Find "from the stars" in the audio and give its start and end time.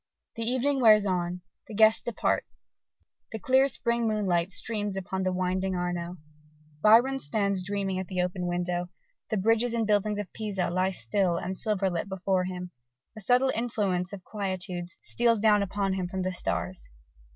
16.07-16.89